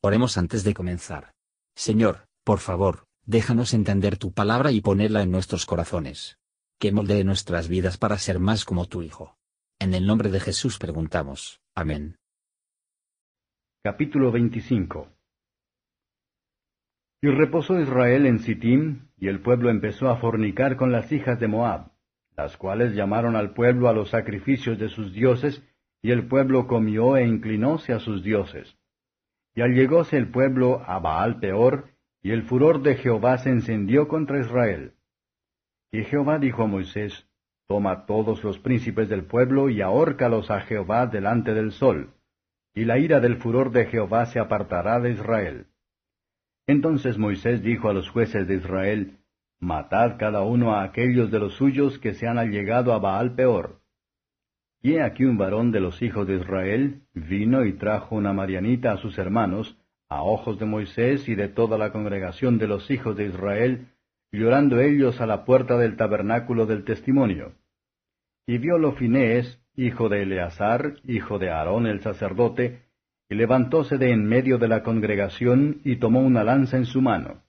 [0.00, 1.32] Oremos antes de comenzar.
[1.74, 6.38] Señor, por favor, déjanos entender tu palabra y ponerla en nuestros corazones.
[6.78, 9.36] Que moldee nuestras vidas para ser más como tu Hijo.
[9.80, 11.60] En el nombre de Jesús preguntamos.
[11.74, 12.16] Amén.
[13.82, 15.08] Capítulo 25
[17.22, 21.48] Y reposó Israel en Sittim, y el pueblo empezó a fornicar con las hijas de
[21.48, 21.90] Moab,
[22.36, 25.64] las cuales llamaron al pueblo a los sacrificios de sus dioses,
[26.02, 28.78] y el pueblo comió e inclinóse a sus dioses.
[29.54, 31.90] Y allegóse el pueblo a Baal peor,
[32.22, 34.94] y el furor de Jehová se encendió contra Israel.
[35.90, 37.26] Y Jehová dijo a Moisés,
[37.66, 42.14] Toma todos los príncipes del pueblo y ahórcalos a Jehová delante del sol,
[42.74, 45.66] y la ira del furor de Jehová se apartará de Israel.
[46.66, 49.18] Entonces Moisés dijo a los jueces de Israel,
[49.60, 53.80] Matad cada uno a aquellos de los suyos que se han allegado a Baal peor.
[54.80, 58.96] Y aquí un varón de los hijos de Israel vino y trajo una marianita a
[58.98, 59.76] sus hermanos,
[60.08, 63.88] a ojos de Moisés y de toda la congregación de los hijos de Israel,
[64.30, 67.54] llorando ellos a la puerta del tabernáculo del testimonio.
[68.46, 72.82] Y viólo Finés, hijo de Eleazar, hijo de Aarón el sacerdote,
[73.28, 77.42] y levantóse de en medio de la congregación y tomó una lanza en su mano.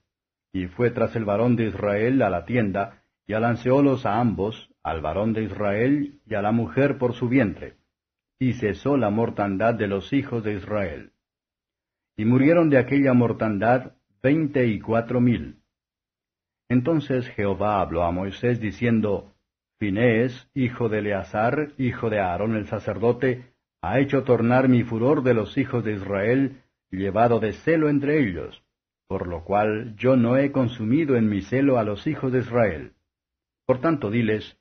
[0.52, 5.02] Y fue tras el varón de Israel a la tienda, y alanceólos a ambos, al
[5.02, 7.76] varón de Israel y a la mujer por su vientre,
[8.40, 11.12] y cesó la mortandad de los hijos de Israel.
[12.18, 15.60] Y murieron de aquella mortandad veinte y cuatro mil.
[16.70, 19.34] Entonces Jehová habló a Moisés diciendo,
[19.80, 25.34] Finés, hijo de Eleazar, hijo de Aarón el sacerdote, ha hecho tornar mi furor de
[25.34, 28.62] los hijos de Israel, llevado de celo entre ellos,
[29.08, 32.94] por lo cual yo no he consumido en mi celo a los hijos de Israel.
[33.66, 34.59] Por tanto diles,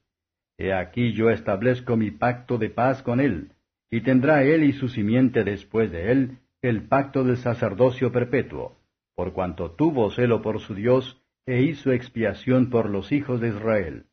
[0.58, 3.52] He aquí yo establezco mi pacto de paz con él,
[3.90, 8.76] y tendrá él y su simiente después de él el pacto del sacerdocio perpetuo,
[9.14, 14.06] por cuanto tuvo celo por su Dios, e hizo expiación por los hijos de Israel.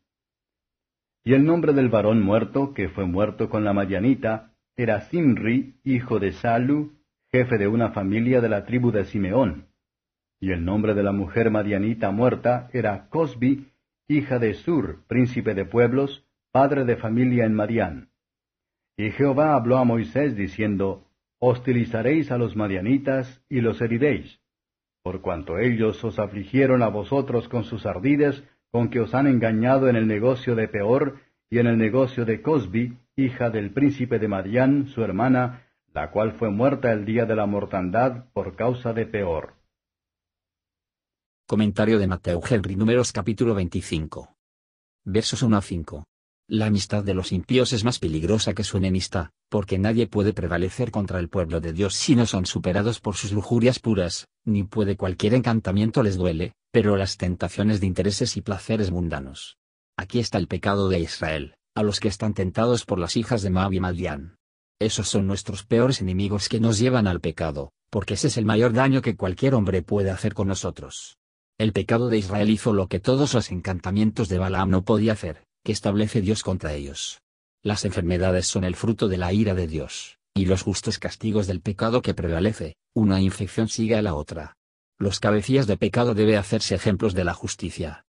[1.24, 6.20] Y el nombre del varón muerto, que fue muerto con la Madianita, era Simri, hijo
[6.20, 6.92] de Salu,
[7.32, 9.66] jefe de una familia de la tribu de Simeón.
[10.38, 13.72] Y el nombre de la mujer Madianita muerta era Cosbi,
[14.06, 16.25] hija de Sur, príncipe de pueblos,
[16.56, 18.08] padre de familia en Madián.
[18.96, 21.04] Y Jehová habló a Moisés diciendo,
[21.38, 24.40] Hostilizaréis a los madianitas y los heriréis,
[25.02, 29.90] por cuanto ellos os afligieron a vosotros con sus ardides, con que os han engañado
[29.90, 31.18] en el negocio de Peor
[31.50, 36.32] y en el negocio de Cosbi, hija del príncipe de Madián, su hermana, la cual
[36.38, 39.56] fue muerta el día de la mortandad por causa de Peor.
[41.46, 44.34] Comentario de Mateo Henry Números capítulo 25.
[45.04, 46.06] Versos 1 a 5.
[46.48, 50.92] La amistad de los impíos es más peligrosa que su enemistad, porque nadie puede prevalecer
[50.92, 54.96] contra el pueblo de Dios si no son superados por sus lujurias puras, ni puede
[54.96, 59.56] cualquier encantamiento les duele, pero las tentaciones de intereses y placeres mundanos.
[59.96, 63.50] Aquí está el pecado de Israel, a los que están tentados por las hijas de
[63.50, 64.36] Moab y Madián.
[64.78, 68.72] Esos son nuestros peores enemigos que nos llevan al pecado, porque ese es el mayor
[68.72, 71.16] daño que cualquier hombre puede hacer con nosotros.
[71.58, 75.45] El pecado de Israel hizo lo que todos los encantamientos de Balaam no podía hacer,
[75.66, 77.22] que establece Dios contra ellos.
[77.60, 81.60] Las enfermedades son el fruto de la ira de Dios, y los justos castigos del
[81.60, 84.54] pecado que prevalece, una infección sigue a la otra.
[84.96, 88.04] Los cabecillas de pecado debe hacerse ejemplos de la justicia.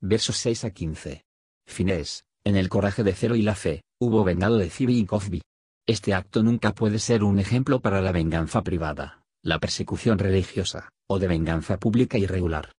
[0.00, 1.24] Versos 6 a 15.
[1.66, 5.42] Finés, en el coraje de Cero y la fe, hubo vengado de Cibi y Cofbi.
[5.88, 11.18] Este acto nunca puede ser un ejemplo para la venganza privada, la persecución religiosa, o
[11.18, 12.70] de venganza pública irregular.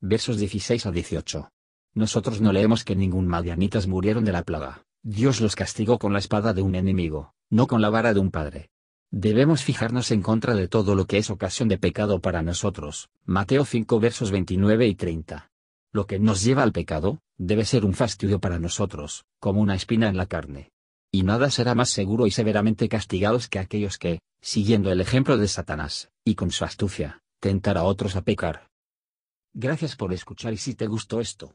[0.00, 1.50] Versos 16 a 18.
[1.94, 4.84] Nosotros no leemos que ningún madianitas murieron de la plaga.
[5.02, 8.30] Dios los castigó con la espada de un enemigo, no con la vara de un
[8.30, 8.70] padre.
[9.10, 13.10] Debemos fijarnos en contra de todo lo que es ocasión de pecado para nosotros.
[13.26, 15.50] Mateo 5 versos 29 y 30.
[15.92, 20.08] Lo que nos lleva al pecado, debe ser un fastidio para nosotros, como una espina
[20.08, 20.70] en la carne.
[21.10, 25.46] Y nada será más seguro y severamente castigados que aquellos que, siguiendo el ejemplo de
[25.46, 28.70] Satanás, y con su astucia, tentar a otros a pecar.
[29.52, 31.54] Gracias por escuchar y si te gustó esto,